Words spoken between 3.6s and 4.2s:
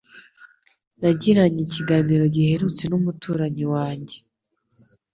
wanjye.